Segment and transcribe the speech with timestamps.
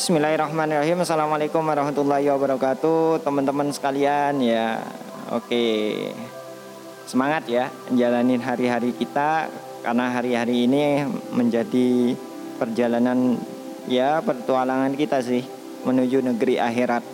[0.00, 1.04] Bismillahirrahmanirrahim.
[1.04, 3.20] Assalamualaikum warahmatullahi wabarakatuh.
[3.20, 4.80] Teman-teman sekalian ya
[5.28, 5.92] Oke.
[7.04, 9.52] Semangat ya Jalanin hari-hari kita
[9.84, 11.04] Karena hari-hari ini
[11.36, 12.16] menjadi
[12.56, 13.36] Perjalanan
[13.92, 15.44] Ya pertualangan kita sih
[15.84, 17.04] Menuju negeri akhirat.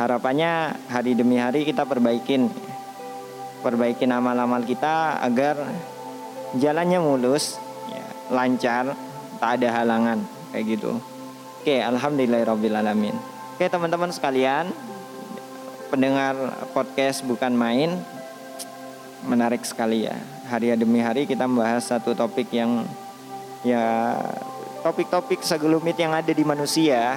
[0.00, 2.48] Harapannya hari demi hari kita perbaikin
[3.60, 5.60] Perbaikin amal-amal kita Agar
[6.56, 7.60] Jalannya mulus
[7.92, 8.96] ya, Lancar
[9.36, 11.13] Tak ada halangan Kayak gitu
[11.64, 13.16] Oke, alhamdulillahirobbilalamin.
[13.56, 14.68] Oke, teman-teman sekalian,
[15.88, 16.36] pendengar
[16.76, 17.88] podcast bukan main,
[19.24, 20.12] menarik sekali ya.
[20.52, 22.84] Hari demi hari kita membahas satu topik yang
[23.64, 24.12] ya
[24.84, 27.16] topik-topik segelumit yang ada di manusia,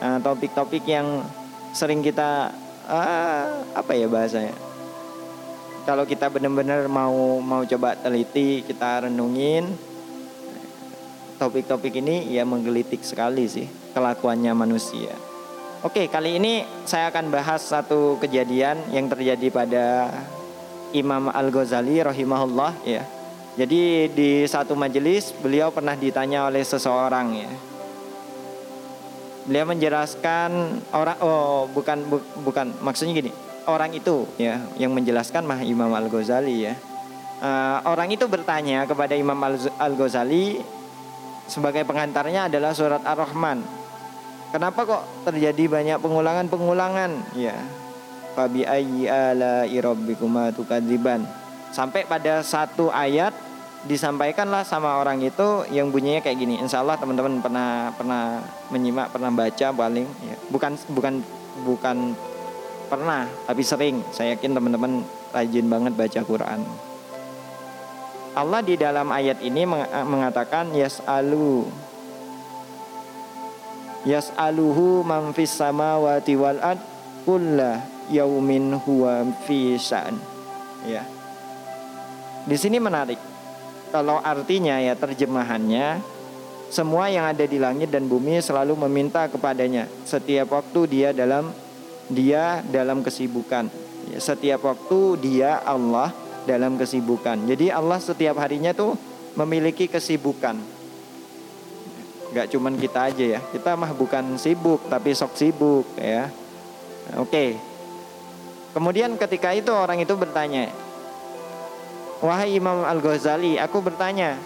[0.00, 1.20] eh, topik-topik yang
[1.76, 2.48] sering kita
[2.88, 3.44] uh,
[3.76, 4.56] apa ya bahasanya?
[5.84, 9.68] Kalau kita benar-benar mau mau coba teliti, kita renungin
[11.36, 15.12] topik-topik ini ya menggelitik sekali sih kelakuannya manusia.
[15.82, 20.14] Oke, kali ini saya akan bahas satu kejadian yang terjadi pada
[20.94, 23.02] Imam Al-Ghazali rahimahullah ya.
[23.58, 27.50] Jadi di satu majelis beliau pernah ditanya oleh seseorang ya.
[29.42, 30.50] Beliau menjelaskan
[30.94, 33.34] orang oh bukan bu, bukan maksudnya gini.
[33.66, 36.78] Orang itu ya yang menjelaskan mah Imam Al-Ghazali ya.
[37.42, 39.36] Uh, orang itu bertanya kepada Imam
[39.82, 40.62] Al-Ghazali
[41.50, 43.81] sebagai pengantarnya adalah surat Ar-Rahman
[44.52, 47.32] Kenapa kok terjadi banyak pengulangan-pengulangan?
[47.32, 47.56] Ya.
[48.36, 51.24] Fabi ayyi ala rabbikuma tukadziban.
[51.72, 53.32] Sampai pada satu ayat
[53.88, 56.60] disampaikanlah sama orang itu yang bunyinya kayak gini.
[56.60, 60.04] Insya Allah teman-teman pernah pernah menyimak, pernah baca paling.
[60.20, 60.36] Ya.
[60.52, 61.14] Bukan bukan
[61.64, 61.96] bukan
[62.92, 64.04] pernah, tapi sering.
[64.12, 65.00] Saya yakin teman-teman
[65.32, 66.60] rajin banget baca Quran.
[68.32, 69.64] Allah di dalam ayat ini
[70.08, 71.68] mengatakan yas'alu
[74.02, 76.80] yas'aluhu man fis samawati wal ard
[77.22, 80.18] kulla yaumin huwa fi sa'an.
[80.86, 81.06] Ya.
[82.42, 83.18] Di sini menarik.
[83.92, 86.00] Kalau artinya ya terjemahannya
[86.72, 91.52] semua yang ada di langit dan bumi selalu meminta kepadanya setiap waktu dia dalam
[92.08, 93.68] dia dalam kesibukan.
[94.08, 96.10] Ya, setiap waktu dia Allah
[96.48, 97.44] dalam kesibukan.
[97.44, 98.96] Jadi Allah setiap harinya tuh
[99.36, 100.81] memiliki kesibukan
[102.32, 103.40] nggak cuman kita aja ya.
[103.52, 106.32] Kita mah bukan sibuk tapi sok sibuk ya.
[107.20, 107.60] Oke.
[108.72, 110.72] Kemudian ketika itu orang itu bertanya
[112.24, 114.40] wahai Imam Al Ghazali aku bertanya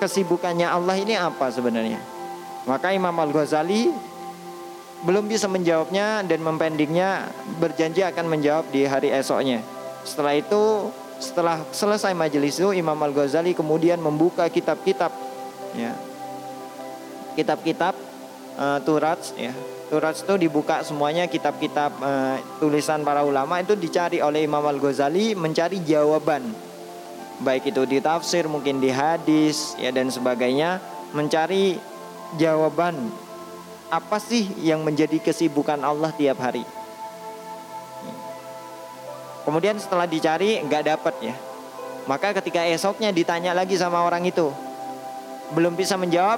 [0.00, 2.00] kesibukannya Allah ini apa sebenarnya?
[2.64, 3.92] Maka Imam Al Ghazali
[5.04, 7.28] belum bisa menjawabnya dan mempendingnya
[7.60, 9.60] berjanji akan menjawab di hari esoknya.
[10.02, 10.88] Setelah itu
[11.20, 15.12] setelah selesai majelis itu Imam Al Ghazali kemudian membuka kitab-kitab
[15.76, 16.07] ya
[17.38, 17.94] kitab-kitab
[18.58, 19.54] uh, Turats ya.
[19.88, 25.80] Turats itu dibuka semuanya kitab-kitab uh, tulisan para ulama itu dicari oleh Imam Al-Ghazali mencari
[25.86, 26.42] jawaban.
[27.38, 30.82] Baik itu di tafsir, mungkin di hadis ya dan sebagainya,
[31.14, 31.78] mencari
[32.34, 32.98] jawaban
[33.88, 36.66] apa sih yang menjadi kesibukan Allah tiap hari.
[39.48, 41.34] Kemudian setelah dicari nggak dapat ya.
[42.04, 44.52] Maka ketika esoknya ditanya lagi sama orang itu,
[45.56, 46.36] belum bisa menjawab,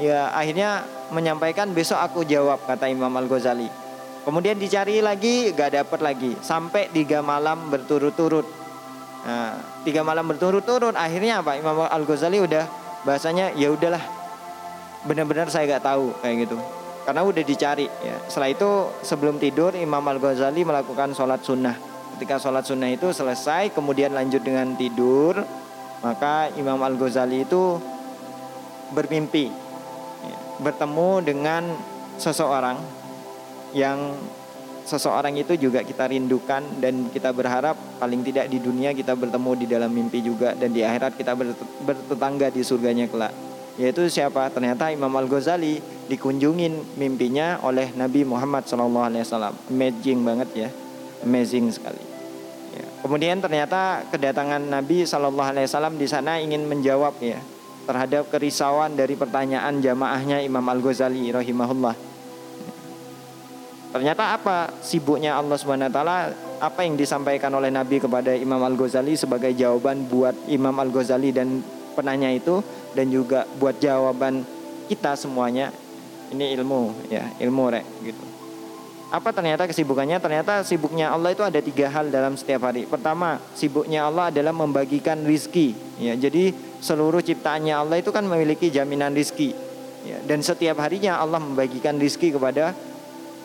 [0.00, 3.90] ya akhirnya menyampaikan besok aku jawab kata Imam Al Ghazali
[4.24, 6.32] kemudian dicari lagi gak dapet lagi.
[6.44, 8.46] Sampai tiga malam berturut-turut.
[9.20, 11.56] Nah, tiga malam berturut-turut akhirnya apa?
[11.56, 12.64] Imam Al Ghazali udah
[13.04, 14.00] bahasanya ya udahlah
[15.08, 16.56] benar-benar saya gak tahu kayak gitu.
[17.04, 18.16] Karena udah dicari ya.
[18.28, 18.70] Setelah itu
[19.02, 21.76] sebelum tidur Imam Al Ghazali melakukan sholat sunnah.
[22.16, 25.40] Ketika sholat sunnah itu selesai kemudian lanjut dengan tidur
[26.04, 27.80] maka Imam Al Ghazali itu
[28.92, 29.69] bermimpi
[30.60, 31.62] bertemu dengan
[32.20, 32.76] seseorang
[33.72, 34.12] yang
[34.84, 39.66] seseorang itu juga kita rindukan dan kita berharap paling tidak di dunia kita bertemu di
[39.70, 41.32] dalam mimpi juga dan di akhirat kita
[41.86, 43.32] bertetangga di surganya kelak.
[43.78, 44.50] Yaitu siapa?
[44.50, 49.54] Ternyata Imam Al Ghazali dikunjungin mimpinya oleh Nabi Muhammad SAW.
[49.70, 50.68] Amazing banget ya,
[51.22, 52.02] amazing sekali.
[52.74, 52.84] Ya.
[53.00, 57.38] Kemudian ternyata kedatangan Nabi SAW di sana ingin menjawab ya
[57.90, 61.98] terhadap kerisauan dari pertanyaan jamaahnya Imam Al-Ghazali rahimahullah.
[63.90, 66.16] Ternyata apa sibuknya Allah Subhanahu wa taala?
[66.62, 71.66] Apa yang disampaikan oleh Nabi kepada Imam Al-Ghazali sebagai jawaban buat Imam Al-Ghazali dan
[71.98, 72.62] penanya itu
[72.94, 74.46] dan juga buat jawaban
[74.86, 75.74] kita semuanya?
[76.30, 78.24] Ini ilmu ya ilmu rek gitu.
[79.10, 80.22] Apa ternyata kesibukannya?
[80.22, 82.86] Ternyata sibuknya Allah itu ada tiga hal dalam setiap hari.
[82.86, 86.14] Pertama sibuknya Allah adalah membagikan rizki ya.
[86.14, 92.00] Jadi seluruh ciptaannya Allah itu kan memiliki jaminan rizki Ya, dan setiap harinya Allah membagikan
[92.00, 92.72] rizki kepada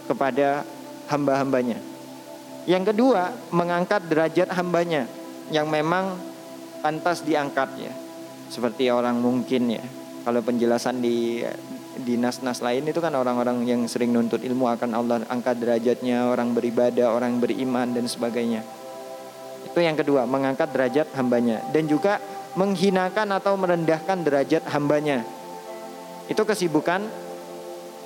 [0.08, 0.64] kepada
[1.12, 1.84] hamba-hambanya.
[2.64, 5.04] Yang kedua, mengangkat derajat hambanya
[5.52, 6.16] yang memang
[6.80, 7.94] pantas diangkat ya.
[8.48, 9.84] Seperti orang mungkin ya.
[10.24, 11.44] Kalau penjelasan di
[11.96, 16.56] di nas-nas lain itu kan orang-orang yang sering nuntut ilmu akan Allah angkat derajatnya, orang
[16.56, 18.64] beribadah, orang beriman dan sebagainya.
[19.68, 22.18] Itu yang kedua, mengangkat derajat hambanya dan juga
[22.56, 25.28] menghinakan atau merendahkan derajat hambanya.
[26.31, 27.06] Itu kesibukan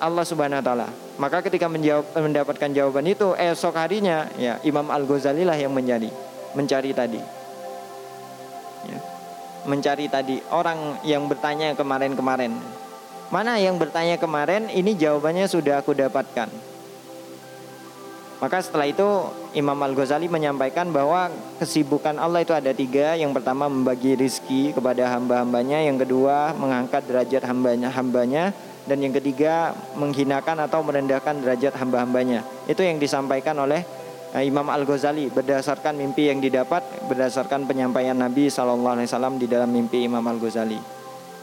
[0.01, 0.87] Allah Subhanahu wa taala.
[1.19, 6.09] Maka ketika menjawab, mendapatkan jawaban itu esok harinya ya Imam Al-Ghazali lah yang menjadi
[6.55, 7.21] mencari tadi.
[8.87, 8.99] Ya.
[9.67, 12.55] Mencari tadi orang yang bertanya kemarin-kemarin.
[13.29, 16.49] Mana yang bertanya kemarin ini jawabannya sudah aku dapatkan.
[18.39, 19.03] Maka setelah itu
[19.51, 21.27] Imam Al-Ghazali menyampaikan bahwa
[21.59, 23.19] kesibukan Allah itu ada tiga.
[23.19, 25.83] Yang pertama membagi rizki kepada hamba-hambanya.
[25.83, 28.55] Yang kedua mengangkat derajat hambanya, hambanya.
[28.87, 32.47] Dan yang ketiga menghinakan atau merendahkan derajat hamba-hambanya.
[32.63, 33.83] Itu yang disampaikan oleh
[34.31, 40.23] eh, Imam Al-Ghazali berdasarkan mimpi yang didapat berdasarkan penyampaian Nabi Wasallam di dalam mimpi Imam
[40.23, 40.79] Al-Ghazali.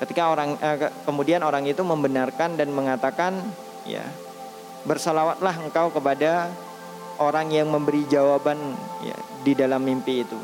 [0.01, 3.37] Ketika orang eh, kemudian orang itu membenarkan dan mengatakan
[3.85, 4.03] ya
[4.89, 6.51] bersalawatlah engkau kepada
[7.19, 8.59] orang yang memberi jawaban
[9.05, 10.39] ya, di dalam mimpi itu.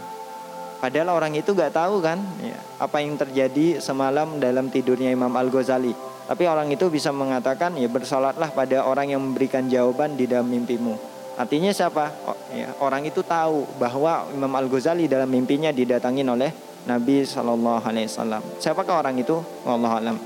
[0.82, 5.46] Padahal orang itu gak tahu kan ya, apa yang terjadi semalam dalam tidurnya Imam Al
[5.46, 5.94] Ghazali.
[6.26, 10.98] Tapi orang itu bisa mengatakan ya bersolatlah pada orang yang memberikan jawaban di dalam mimpimu.
[11.38, 12.10] Artinya siapa?
[12.26, 16.50] Oh, ya, orang itu tahu bahwa Imam Al Ghazali dalam mimpinya didatangin oleh
[16.82, 18.42] Nabi Shallallahu Alaihi Wasallam.
[18.58, 19.38] Siapakah orang itu?
[19.62, 20.16] Allah alam.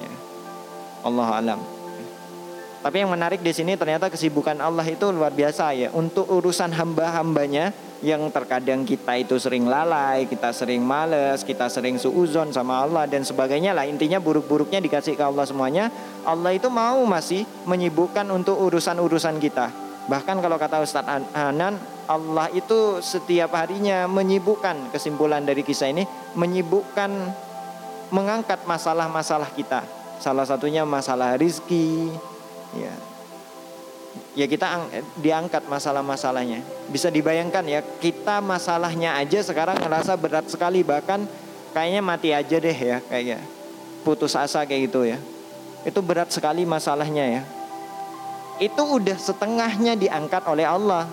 [0.00, 0.12] Ya.
[1.04, 1.73] Allah alam.
[2.84, 5.88] Tapi yang menarik di sini ternyata kesibukan Allah itu luar biasa ya.
[5.96, 7.72] Untuk urusan hamba-hambanya
[8.04, 13.24] yang terkadang kita itu sering lalai, kita sering males, kita sering suuzon sama Allah dan
[13.24, 13.88] sebagainya lah.
[13.88, 15.88] Intinya buruk-buruknya dikasih ke Allah semuanya.
[16.28, 19.72] Allah itu mau masih menyibukkan untuk urusan-urusan kita.
[20.04, 26.04] Bahkan kalau kata Ustadz Hanan, Allah itu setiap harinya menyibukkan kesimpulan dari kisah ini,
[26.36, 27.08] menyibukkan
[28.12, 29.80] mengangkat masalah-masalah kita.
[30.20, 32.12] Salah satunya masalah rizki,
[32.76, 32.94] ya.
[34.34, 36.62] Ya kita diangkat masalah-masalahnya.
[36.90, 40.86] Bisa dibayangkan ya kita masalahnya aja sekarang ngerasa berat sekali.
[40.86, 41.26] Bahkan
[41.74, 43.42] kayaknya mati aja deh ya kayak
[44.06, 45.18] putus asa kayak gitu ya.
[45.82, 47.42] Itu berat sekali masalahnya ya.
[48.62, 51.10] Itu udah setengahnya diangkat oleh Allah.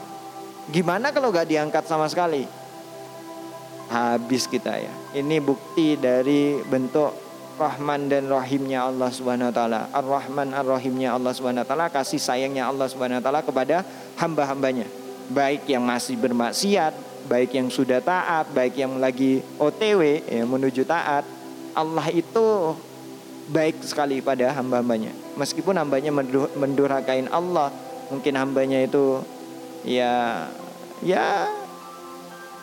[0.69, 2.45] Gimana kalau gak diangkat sama sekali?
[3.89, 4.93] Habis kita ya.
[5.17, 7.11] Ini bukti dari bentuk
[7.61, 9.81] Rahman dan Rahimnya Allah Subhanahu wa taala.
[9.93, 13.85] Ar-Rahman Ar-Rahimnya Allah Subhanahu wa taala, kasih sayangnya Allah Subhanahu wa taala kepada
[14.17, 14.89] hamba-hambanya.
[15.29, 16.97] Baik yang masih bermaksiat,
[17.29, 21.23] baik yang sudah taat, baik yang lagi OTW ya, menuju taat.
[21.77, 22.73] Allah itu
[23.53, 25.13] baik sekali pada hamba-hambanya.
[25.37, 26.09] Meskipun hambanya
[26.57, 27.69] mendurhakain Allah,
[28.09, 29.21] mungkin hambanya itu
[29.85, 30.45] ya
[31.01, 31.49] ya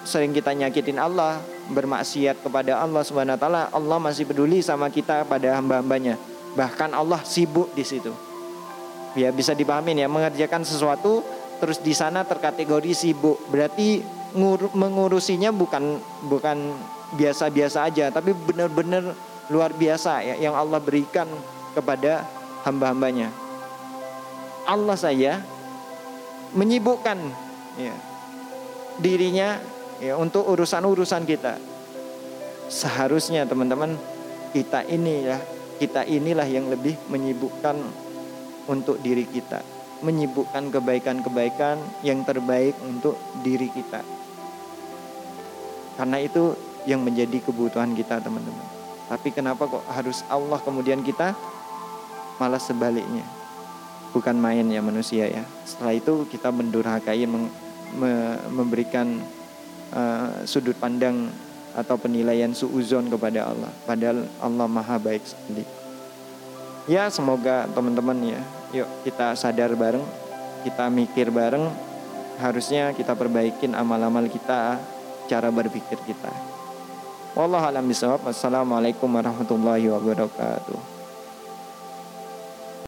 [0.05, 1.43] sering kita nyakitin Allah,
[1.73, 6.17] bermaksiat kepada Allah Subhanahu wa taala, Allah masih peduli sama kita pada hamba-hambanya.
[6.57, 8.11] Bahkan Allah sibuk di situ.
[9.17, 11.25] Ya bisa dipahami ya, mengerjakan sesuatu
[11.59, 13.39] terus di sana terkategori sibuk.
[13.51, 14.01] Berarti
[14.37, 15.99] ngur, mengurusinya bukan
[16.29, 16.77] bukan
[17.19, 19.17] biasa-biasa aja, tapi benar-benar
[19.49, 21.29] luar biasa ya yang Allah berikan
[21.73, 22.25] kepada
[22.69, 23.33] hamba-hambanya.
[24.69, 25.41] Allah saya
[26.53, 27.17] menyibukkan
[27.81, 27.95] ya,
[29.01, 29.57] dirinya
[30.03, 31.59] ya untuk urusan-urusan kita.
[32.69, 33.97] Seharusnya teman-teman
[34.53, 35.41] kita ini ya,
[35.81, 37.81] kita inilah yang lebih menyibukkan
[38.69, 39.65] untuk diri kita,
[40.05, 44.05] menyibukkan kebaikan-kebaikan yang terbaik untuk diri kita.
[45.97, 46.53] Karena itu
[46.85, 48.67] yang menjadi kebutuhan kita, teman-teman.
[49.09, 51.33] Tapi kenapa kok harus Allah kemudian kita
[52.37, 53.25] malah sebaliknya?
[54.13, 55.45] Bukan main ya manusia ya.
[55.65, 57.25] Setelah itu kita mendurhakai
[58.53, 59.21] memberikan
[59.95, 61.31] uh, sudut pandang
[61.77, 63.71] atau penilaian suuzon kepada Allah.
[63.87, 65.63] Padahal Allah maha baik sekali.
[66.89, 68.41] Ya semoga teman-teman ya,
[68.73, 70.03] yuk kita sadar bareng,
[70.65, 71.69] kita mikir bareng,
[72.41, 74.81] harusnya kita perbaikin amal-amal kita,
[75.29, 76.33] cara berpikir kita.
[77.37, 78.25] Wallahu a'lam bishawab.
[78.25, 80.98] Wassalamualaikum warahmatullahi wabarakatuh.